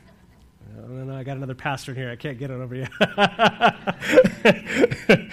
[0.78, 2.10] oh, no, I got another pastor in here.
[2.10, 2.86] I can't get it over you.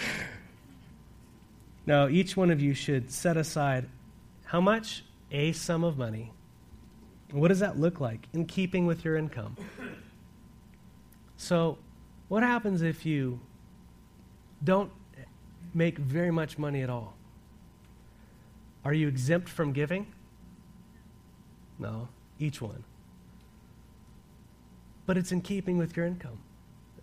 [1.86, 3.89] no, each one of you should set aside
[4.45, 5.03] how much?
[5.32, 6.32] A sum of money
[7.34, 9.58] what does that look like in keeping with your income?
[11.36, 11.79] So,
[12.27, 13.39] what happens if you
[14.63, 14.91] don't
[15.73, 17.15] make very much money at all?
[18.86, 20.13] Are you exempt from giving?
[21.79, 22.08] No,
[22.39, 22.84] each one.
[25.05, 26.39] But it's in keeping with your income.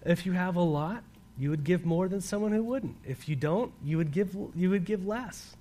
[0.04, 1.04] If you have a lot,
[1.38, 2.96] you would give more than someone who wouldn't.
[3.04, 5.56] If you don't, you would give you would give less.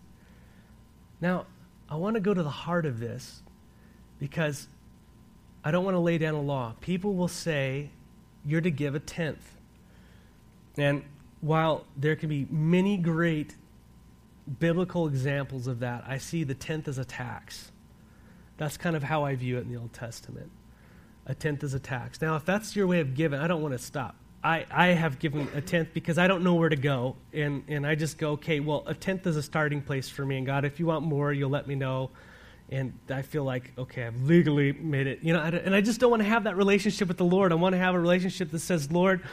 [1.22, 1.46] Now,
[1.90, 3.42] I want to go to the heart of this
[4.20, 4.68] because
[5.64, 6.76] I don't want to lay down a law.
[6.82, 7.90] People will say
[8.46, 9.58] you're to give a tenth.
[10.78, 11.04] And
[11.42, 13.56] while there can be many great
[14.60, 17.72] biblical examples of that, I see the tenth as a tax.
[18.58, 20.52] That's kind of how I view it in the Old Testament.
[21.30, 22.22] A tenth is a tax.
[22.22, 25.20] Now, if that's your way of giving, I don't want to stop I, I have
[25.20, 27.18] given a tenth because I don't know where to go.
[27.34, 30.38] And, and I just go, okay, well, a tenth is a starting place for me.
[30.38, 32.12] And God, if you want more, you'll let me know.
[32.70, 35.20] And I feel like, okay, I've legally made it.
[35.24, 37.52] You know, and I just don't want to have that relationship with the Lord.
[37.52, 39.24] I want to have a relationship that says, Lord,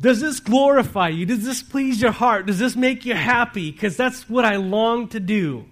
[0.00, 1.26] does this glorify you?
[1.26, 2.46] Does this please your heart?
[2.46, 3.70] Does this make you happy?
[3.70, 5.66] Because that's what I long to do.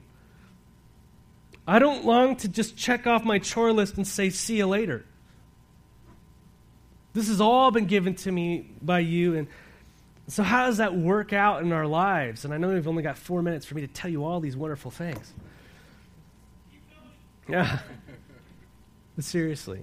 [1.66, 5.06] I don't long to just check off my chore list and say, see you later.
[7.14, 9.36] This has all been given to me by you.
[9.36, 9.48] And
[10.26, 12.44] so, how does that work out in our lives?
[12.44, 14.56] And I know we've only got four minutes for me to tell you all these
[14.56, 15.32] wonderful things.
[17.48, 17.78] Yeah.
[19.16, 19.80] but seriously.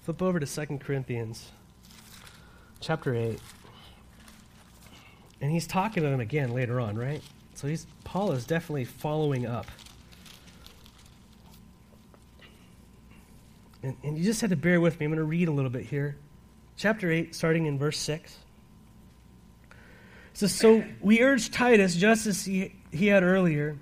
[0.00, 1.50] Flip over to 2 Corinthians
[2.80, 3.38] chapter 8.
[5.42, 7.22] And he's talking to them again later on, right?
[7.54, 9.66] So he's Paul is definitely following up.
[13.82, 15.06] And, and you just had to bear with me.
[15.06, 16.16] I'm going to read a little bit here.
[16.76, 18.36] Chapter 8, starting in verse 6.
[19.70, 19.76] It
[20.32, 23.78] says, So we urge Titus, just as he, he had earlier,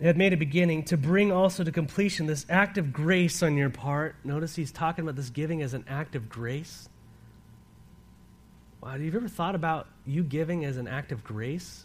[0.00, 3.70] had made a beginning, to bring also to completion this act of grace on your
[3.70, 4.14] part.
[4.24, 6.88] Notice he's talking about this giving as an act of grace.
[8.80, 11.84] Wow, have you ever thought about you giving as an act of grace?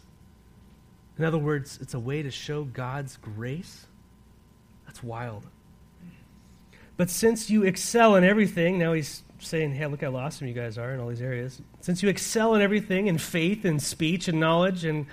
[1.18, 3.86] In other words, it's a way to show God's grace?
[4.86, 5.46] That's wild.
[6.96, 10.78] But since you excel in everything, now he's saying, hey, look how awesome you guys
[10.78, 11.60] are in all these areas.
[11.80, 15.06] Since you excel in everything, in faith and speech and knowledge and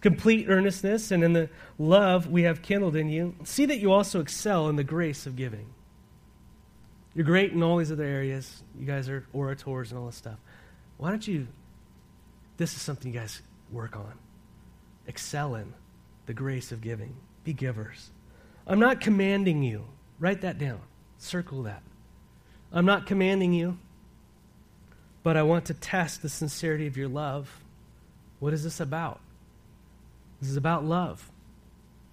[0.00, 1.48] complete earnestness and in the
[1.78, 5.36] love we have kindled in you, see that you also excel in the grace of
[5.36, 5.66] giving.
[7.14, 8.62] You're great in all these other areas.
[8.78, 10.38] You guys are orators and all this stuff.
[10.98, 11.48] Why don't you?
[12.56, 13.40] This is something you guys
[13.72, 14.12] work on.
[15.06, 15.72] Excel in
[16.26, 17.16] the grace of giving.
[17.44, 18.10] Be givers.
[18.66, 19.84] I'm not commanding you.
[20.18, 20.80] Write that down.
[21.18, 21.82] Circle that.
[22.72, 23.78] I'm not commanding you,
[25.22, 27.60] but I want to test the sincerity of your love.
[28.40, 29.20] What is this about?
[30.40, 31.30] This is about love.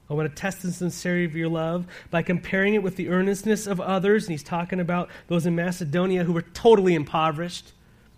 [0.10, 3.68] I want to test the sincerity of your love by comparing it with the earnestness
[3.68, 4.26] of others.
[4.26, 7.74] And he's talking about those in Macedonia who were totally impoverished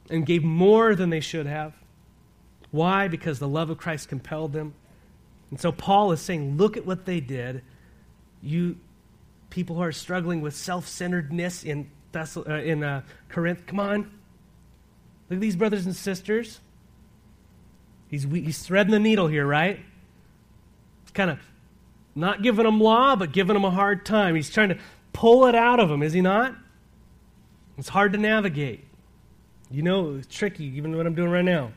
[0.10, 1.73] and gave more than they should have.
[2.71, 3.08] Why?
[3.08, 4.73] Because the love of Christ compelled them.
[5.50, 7.62] And so Paul is saying, look at what they did.
[8.41, 8.78] You
[9.58, 14.02] people who are struggling with self-centeredness in Thessal- uh, in uh, Corinth, come on.
[15.32, 16.60] Look at these brothers and sisters.
[18.08, 19.80] He's, he's threading the needle here, right?
[21.15, 21.39] kind of
[22.13, 24.36] not giving them law, but giving them a hard time.
[24.36, 24.78] He's trying to
[25.12, 26.54] pull it out of them, is he not?
[27.80, 28.86] It's hard to navigate.
[29.72, 31.72] You know, it's tricky, even what I'm doing right now.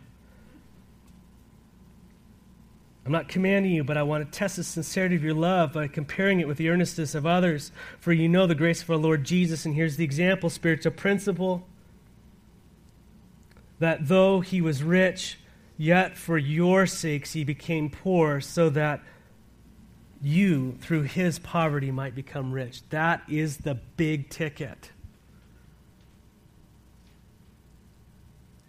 [3.05, 5.89] I'm not commanding you, but I want to test the sincerity of your love by
[5.89, 7.73] comparing it with the earnestness of others.
[7.99, 11.67] For you know the grace of our Lord Jesus, and here's the example spiritual principle
[13.79, 15.39] that though he was rich,
[15.79, 19.01] yet for your sakes he became poor, so that
[20.23, 22.87] you, through his poverty, might become rich.
[22.91, 24.91] That is the big ticket.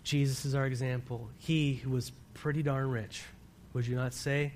[0.03, 1.29] Jesus is our example.
[1.37, 3.23] He who was pretty darn rich,
[3.73, 4.53] would you not say?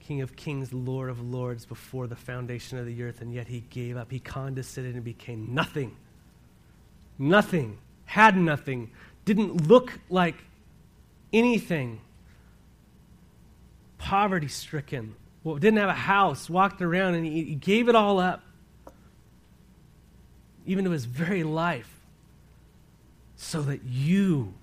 [0.00, 3.60] King of kings, Lord of lords, before the foundation of the earth, and yet he
[3.70, 4.10] gave up.
[4.10, 5.96] He condescended and became nothing.
[7.18, 7.78] Nothing.
[8.06, 8.90] Had nothing.
[9.24, 10.36] Didn't look like
[11.32, 12.00] anything.
[13.98, 18.18] Poverty stricken, well, didn't have a house, walked around, and he, he gave it all
[18.18, 18.42] up,
[20.64, 21.90] even to his very life,
[23.36, 24.54] so that you,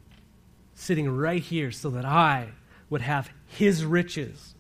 [0.74, 2.50] sitting right here, so that I
[2.90, 4.56] would have his riches.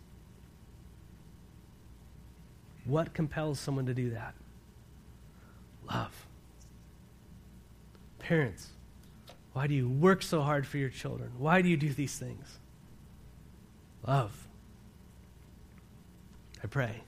[2.85, 4.35] What compels someone to do that?
[5.87, 6.25] Love.
[8.19, 8.69] Parents,
[9.53, 11.31] why do you work so hard for your children?
[11.37, 12.59] Why do you do these things?
[14.07, 14.47] Love.
[16.63, 17.01] I pray.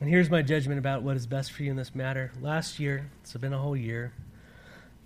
[0.00, 2.30] And here's my judgment about what is best for you in this matter.
[2.42, 4.12] Last year, it's been a whole year,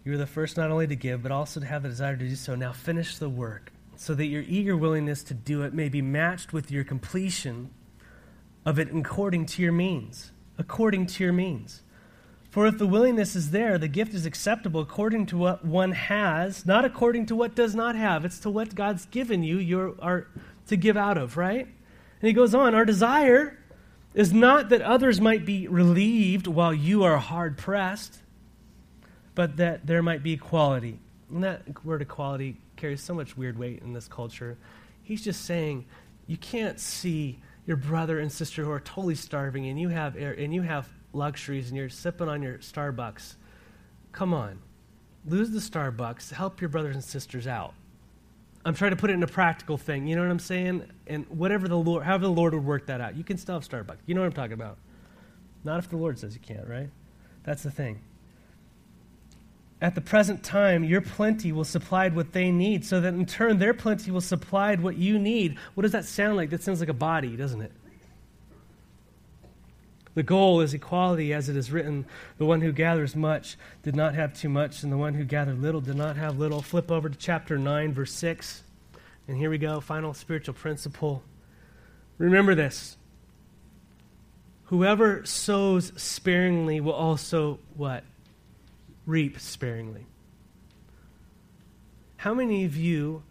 [0.04, 2.28] you were the first not only to give, but also to have the desire to
[2.28, 2.54] do so.
[2.54, 6.52] Now finish the work, so that your eager willingness to do it may be matched
[6.52, 7.70] with your completion
[8.64, 10.32] of it according to your means.
[10.58, 11.82] According to your means.
[12.50, 16.66] For if the willingness is there, the gift is acceptable according to what one has,
[16.66, 18.24] not according to what does not have.
[18.24, 20.26] It's to what God's given you you are
[20.66, 21.64] to give out of, right?
[21.66, 23.56] And he goes on, our desire
[24.14, 28.18] is not that others might be relieved while you are hard pressed,
[29.40, 30.98] but that there might be equality.
[31.30, 34.58] And that word equality carries so much weird weight in this culture.
[35.02, 35.86] He's just saying
[36.26, 40.34] you can't see your brother and sister who are totally starving and you have air,
[40.34, 43.36] and you have luxuries and you're sipping on your Starbucks.
[44.12, 44.58] Come on.
[45.24, 46.32] Lose the Starbucks.
[46.32, 47.72] Help your brothers and sisters out.
[48.66, 50.06] I'm trying to put it in a practical thing.
[50.06, 50.84] You know what I'm saying?
[51.06, 53.66] And whatever the Lord, however the Lord would work that out, you can still have
[53.66, 54.00] Starbucks.
[54.04, 54.76] You know what I'm talking about.
[55.64, 56.90] Not if the Lord says you can't, right?
[57.42, 58.02] That's the thing.
[59.82, 63.58] At the present time, your plenty will supply what they need, so that in turn
[63.58, 65.56] their plenty will supply what you need.
[65.74, 66.50] What does that sound like?
[66.50, 67.72] That sounds like a body, doesn't it?
[70.14, 72.04] The goal is equality, as it is written
[72.36, 75.62] the one who gathers much did not have too much, and the one who gathered
[75.62, 76.60] little did not have little.
[76.60, 78.62] Flip over to chapter 9, verse 6.
[79.28, 81.22] And here we go, final spiritual principle.
[82.18, 82.98] Remember this.
[84.64, 88.04] Whoever sows sparingly will also what?
[89.06, 90.06] Reap sparingly.
[92.16, 93.22] How many of you,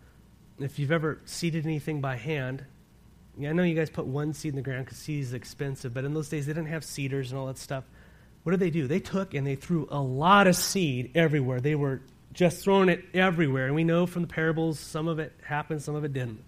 [0.59, 2.65] if you've ever seeded anything by hand,
[3.37, 5.93] yeah, I know you guys put one seed in the ground because seed is expensive,
[5.93, 7.83] but in those days they didn't have seeders and all that stuff.
[8.43, 8.87] What did they do?
[8.87, 11.61] They took and they threw a lot of seed everywhere.
[11.61, 12.01] They were
[12.33, 13.65] just throwing it everywhere.
[13.65, 16.43] And we know from the parables some of it happened, some of it didn't.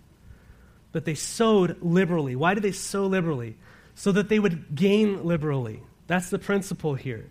[0.91, 2.35] But they sowed liberally.
[2.35, 3.55] Why did they sow liberally?
[3.95, 5.81] So that they would gain liberally.
[6.07, 7.29] That's the principle here.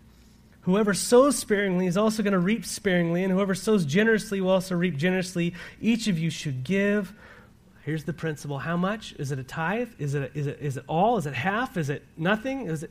[0.62, 4.74] Whoever sows sparingly is also going to reap sparingly, and whoever sows generously will also
[4.74, 5.54] reap generously.
[5.80, 7.14] Each of you should give
[7.82, 8.58] Here's the principle.
[8.58, 9.14] How much?
[9.18, 9.88] Is it a tithe?
[9.98, 11.16] Is it, a, is it, is it all?
[11.16, 11.78] Is it half?
[11.78, 12.66] Is it nothing?
[12.66, 12.90] Is it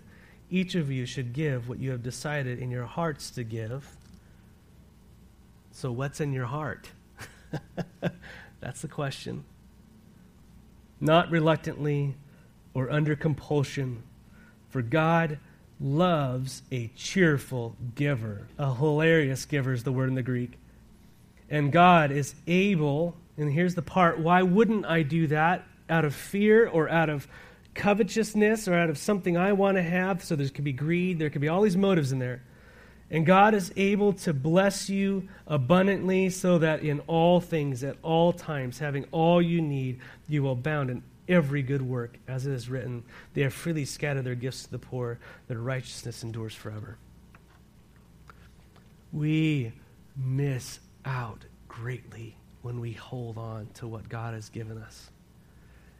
[0.49, 3.95] each of you should give what you have decided in your hearts to give.
[5.71, 6.89] So what's in your heart?
[8.59, 9.45] That's the question.
[10.99, 12.15] Not reluctantly
[12.73, 14.03] or under compulsion,
[14.69, 15.39] for God
[15.79, 18.47] loves a cheerful giver.
[18.57, 20.57] A hilarious giver is the word in the Greek.
[21.49, 25.63] And God is able and here's the part why wouldn't I do that?
[25.89, 27.27] Out of fear or out of
[27.73, 30.23] covetousness or out of something I want to have.
[30.23, 32.43] So there could be greed, there could be all these motives in there.
[33.09, 38.33] And God is able to bless you abundantly so that in all things, at all
[38.33, 42.69] times, having all you need, you will abound in every good work, as it is
[42.69, 43.03] written.
[43.33, 46.97] They have freely scattered their gifts to the poor, their righteousness endures forever.
[49.13, 49.71] We
[50.17, 55.11] miss out greatly when we hold on to what God has given us.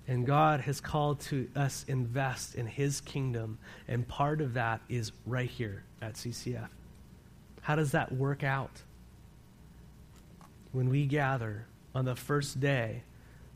[0.07, 5.11] And God has called to us invest in his kingdom, and part of that is
[5.25, 6.67] right here at CCF.
[7.61, 8.81] How does that work out?
[10.71, 13.03] When we gather on the first day,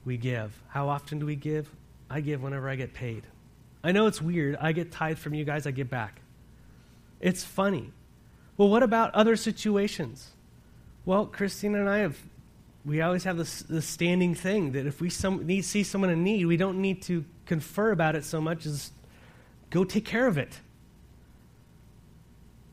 [0.05, 0.61] we give.
[0.69, 1.69] How often do we give?
[2.09, 3.23] I give whenever I get paid.
[3.83, 4.55] I know it's weird.
[4.59, 6.21] I get tithe from you guys, I give back.
[7.19, 7.91] It's funny.
[8.57, 10.31] Well, what about other situations?
[11.05, 12.17] Well, Christine and I have
[12.85, 16.23] we always have this, this standing thing that if we some, need, see someone in
[16.23, 18.91] need, we don't need to confer about it so much as
[19.69, 20.59] go take care of it.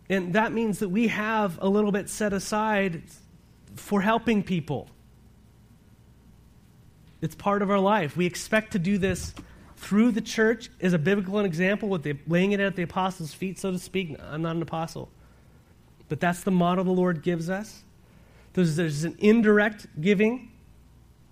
[0.09, 3.03] And that means that we have a little bit set aside
[3.77, 4.89] for helping people.
[7.21, 8.17] It's part of our life.
[8.17, 9.35] We expect to do this
[9.77, 13.59] through the church as a biblical example with the, laying it at the apostles' feet,
[13.59, 14.17] so to speak.
[14.31, 15.11] I'm not an apostle.
[16.09, 17.83] But that's the model the Lord gives us.
[18.53, 20.51] There's, there's an indirect giving,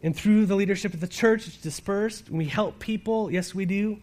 [0.02, 2.28] and through the leadership of the church, it's dispersed.
[2.28, 3.30] and We help people.
[3.30, 3.98] Yes, we do.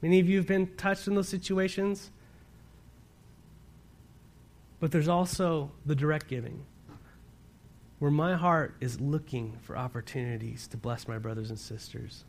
[0.00, 2.10] Many of you have been touched in those situations.
[4.80, 6.64] But there's also the direct giving,
[7.98, 12.24] where my heart is looking for opportunities to bless my brothers and sisters.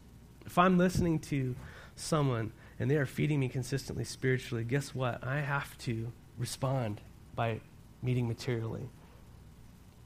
[0.46, 1.56] If I'm listening to
[1.96, 5.24] someone and they are feeding me consistently spiritually, guess what?
[5.24, 7.02] I have to respond
[7.36, 7.60] by
[8.02, 8.90] meeting materially.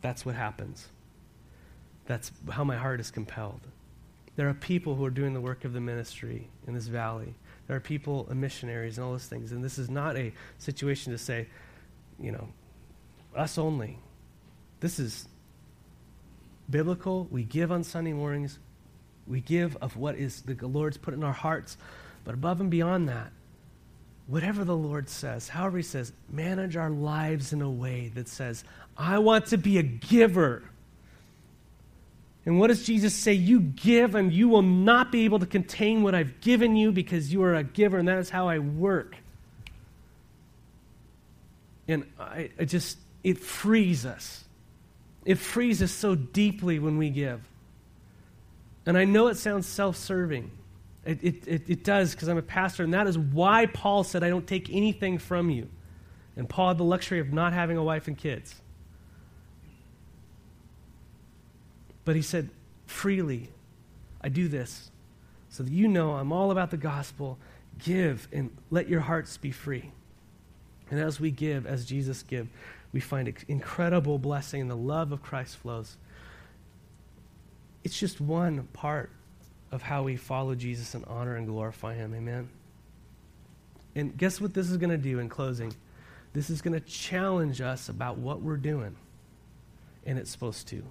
[0.02, 0.90] That's what happens.
[2.06, 3.62] That's how my heart is compelled.
[4.36, 7.36] There are people who are doing the work of the ministry in this valley.
[7.68, 9.52] There are people and missionaries and all those things.
[9.52, 11.48] And this is not a situation to say,
[12.20, 12.50] you know,
[13.36, 14.00] us only.
[14.80, 15.28] This is
[16.70, 17.28] biblical.
[17.32, 18.60] We give on Sunday mornings.
[19.28, 21.78] We give of what is the Lord's put in our hearts.
[22.26, 23.32] But above and beyond that,
[24.28, 28.64] whatever the Lord says, however He says, manage our lives in a way that says,
[28.98, 30.64] I want to be a giver.
[32.46, 33.34] And what does Jesus say?
[33.34, 37.32] You give, and you will not be able to contain what I've given you because
[37.32, 39.16] you are a giver, and that is how I work.
[41.88, 44.44] And I, I just, it frees us.
[45.26, 47.42] It frees us so deeply when we give.
[48.86, 50.52] And I know it sounds self serving.
[51.06, 54.24] It, it, it, it does because I'm a pastor, and that is why Paul said,
[54.24, 55.68] I don't take anything from you.
[56.36, 58.56] And Paul had the luxury of not having a wife and kids.
[62.06, 62.50] But he said,
[62.86, 63.50] freely,
[64.22, 64.90] I do this
[65.50, 67.38] so that you know I'm all about the gospel.
[67.78, 69.92] Give and let your hearts be free.
[70.90, 72.48] And as we give, as Jesus give,
[72.94, 75.98] we find incredible blessing and the love of Christ flows.
[77.84, 79.10] It's just one part
[79.72, 82.14] of how we follow Jesus and honor and glorify him.
[82.14, 82.48] Amen.
[83.96, 85.74] And guess what this is going to do in closing?
[86.34, 88.96] This is going to challenge us about what we're doing.
[90.06, 90.84] And it's supposed to.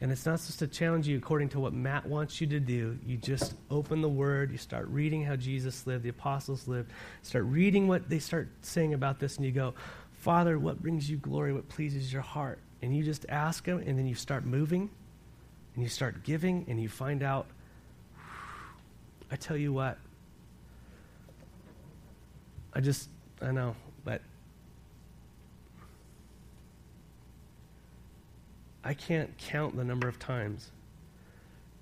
[0.00, 2.98] And it's not supposed to challenge you according to what Matt wants you to do.
[3.04, 7.44] You just open the Word, you start reading how Jesus lived, the apostles lived, start
[7.46, 9.74] reading what they start saying about this, and you go,
[10.18, 11.52] Father, what brings you glory?
[11.52, 12.58] What pleases your heart?
[12.82, 14.90] And you just ask Him, and then you start moving,
[15.74, 17.46] and you start giving, and you find out,
[19.30, 19.98] I tell you what,
[22.72, 23.08] I just,
[23.42, 24.22] I know, but
[28.84, 30.70] I can't count the number of times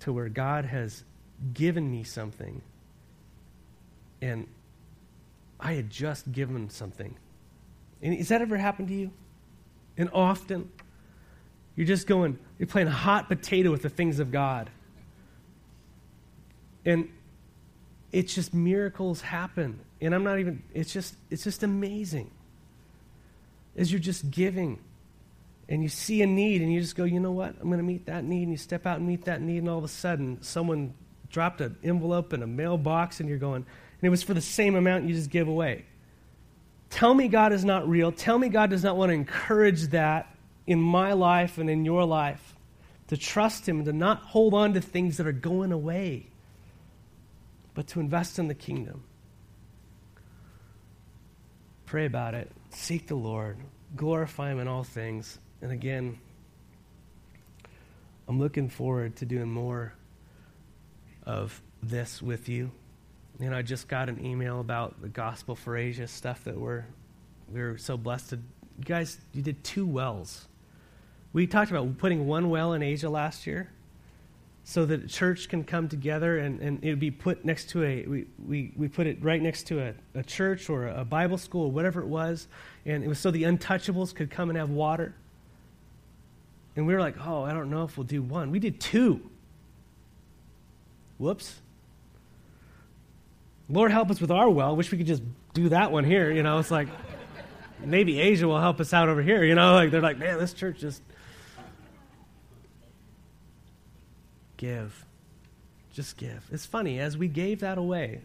[0.01, 1.03] to where God has
[1.53, 2.61] given me something
[4.21, 4.47] and
[5.59, 7.15] I had just given something.
[8.01, 9.11] And has that ever happened to you?
[9.97, 10.69] And often,
[11.75, 14.69] you're just going, you're playing hot potato with the things of God.
[16.85, 17.09] And
[18.11, 19.79] it's just miracles happen.
[19.99, 22.31] And I'm not even, it's just, it's just amazing.
[23.75, 24.79] As you're just giving
[25.69, 27.83] and you see a need and you just go, you know what, I'm going to
[27.83, 28.43] meet that need.
[28.43, 30.93] And you step out and meet that need, and all of a sudden, someone
[31.29, 34.75] dropped an envelope in a mailbox, and you're going, and it was for the same
[34.75, 35.85] amount you just give away.
[36.89, 38.11] Tell me God is not real.
[38.11, 40.33] Tell me God does not want to encourage that
[40.65, 42.55] in my life and in your life.
[43.07, 46.27] To trust Him, and to not hold on to things that are going away,
[47.73, 49.03] but to invest in the kingdom.
[51.85, 52.51] Pray about it.
[52.71, 53.57] Seek the Lord.
[53.95, 55.39] Glorify Him in all things.
[55.61, 56.19] And again,
[58.27, 59.93] I'm looking forward to doing more
[61.25, 62.71] of this with you.
[63.39, 66.85] You know, I just got an email about the Gospel for Asia stuff that we're
[67.51, 68.35] we are so blessed to.
[68.77, 70.47] You guys, you did two wells.
[71.33, 73.71] We talked about putting one well in Asia last year
[74.63, 78.05] so that church can come together and, and it would be put next to a
[78.05, 81.67] we, we, we put it right next to a, a church or a bible school
[81.67, 82.49] or whatever it was
[82.85, 85.15] and it was so the untouchables could come and have water
[86.77, 88.51] and we were like, oh, I don't know if we'll do one.
[88.51, 89.19] We did two.
[91.17, 91.59] Whoops.
[93.69, 94.75] Lord, help us with our well.
[94.75, 96.31] Wish we could just do that one here.
[96.31, 96.87] You know, it's like
[97.83, 99.43] maybe Asia will help us out over here.
[99.43, 101.01] You know, like they're like, man, this church just
[104.55, 105.05] give,
[105.91, 106.47] just give.
[106.51, 108.21] It's funny as we gave that away.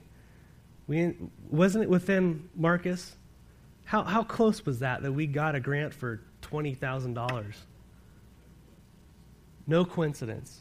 [0.86, 1.14] We
[1.48, 3.16] wasn't it within Marcus?
[3.84, 7.56] How how close was that that we got a grant for twenty thousand dollars?
[9.66, 10.60] No coincidence.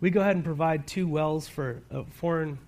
[0.00, 2.58] We go ahead and provide two wells for a foreign,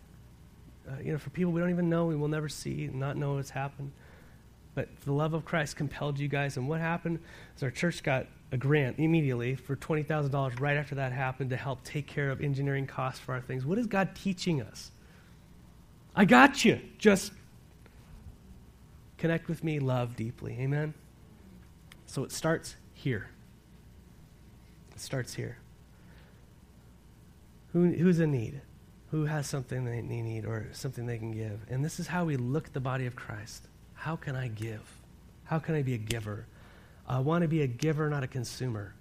[0.88, 3.34] uh, you know, for people we don't even know, we will never see, not know
[3.34, 3.92] what's happened.
[4.74, 6.56] But the love of Christ compelled you guys.
[6.56, 7.20] And what happened
[7.56, 11.84] is our church got a grant immediately for $20,000 right after that happened to help
[11.84, 13.64] take care of engineering costs for our things.
[13.64, 14.90] What is God teaching us?
[16.14, 16.80] I got you.
[16.98, 17.32] Just
[19.16, 20.56] connect with me, love deeply.
[20.60, 20.94] Amen?
[22.06, 23.28] So it starts here.
[24.94, 25.58] It starts here.
[27.72, 28.60] Who, who's in need?
[29.14, 31.60] Who has something they need or something they can give?
[31.70, 33.68] And this is how we look at the body of Christ.
[33.92, 34.82] How can I give?
[35.44, 36.48] How can I be a giver?
[37.06, 38.92] I want to be a giver, not a consumer.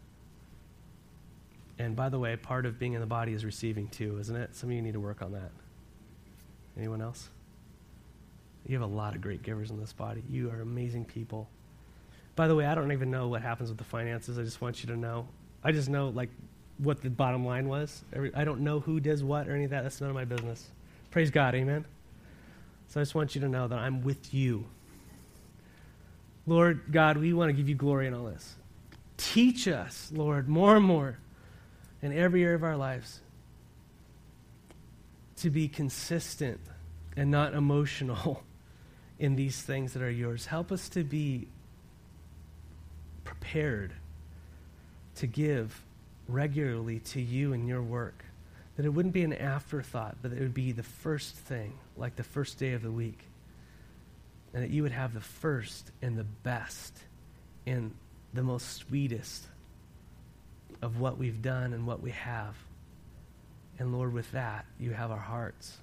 [1.80, 4.56] And by the way, part of being in the body is receiving too, isn't it?
[4.56, 5.50] Some of you need to work on that.
[6.78, 7.30] Anyone else?
[8.68, 10.22] You have a lot of great givers in this body.
[10.30, 11.50] You are amazing people.
[12.36, 14.38] By the way, I don't even know what happens with the finances.
[14.38, 15.28] I just want you to know.
[15.64, 16.30] I just know, like,
[16.78, 18.04] what the bottom line was.
[18.36, 19.84] I don't know who does what or any of that.
[19.84, 20.70] That's none of my business.
[21.12, 21.56] Praise God.
[21.56, 21.86] Amen.
[22.90, 24.66] So I just want you to know that I'm with you.
[26.46, 28.56] Lord God, we want to give you glory in all this.
[29.18, 31.18] Teach us, Lord, more and more
[32.02, 33.22] in every area of our lives
[35.38, 36.60] to be consistent
[37.16, 38.44] and not emotional
[39.20, 40.48] in these things that are yours.
[40.48, 41.48] Help us to be
[43.24, 43.94] prepared
[45.16, 45.84] to give
[46.28, 48.24] regularly to you and your work.
[48.76, 52.24] That it wouldn't be an afterthought, but it would be the first thing, like the
[52.24, 53.20] first day of the week.
[54.54, 56.98] And that you would have the first and the best
[57.66, 57.94] and
[58.34, 59.46] the most sweetest
[60.82, 62.56] of what we've done and what we have.
[63.80, 65.78] And Lord, with that, you have our hearts.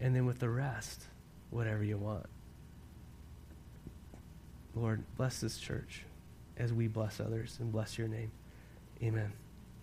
[0.00, 1.02] And then with the rest,
[1.50, 2.26] whatever you want.
[4.74, 6.04] Lord, bless this church
[6.56, 8.30] as we bless others and bless your name.
[9.02, 9.32] Amen.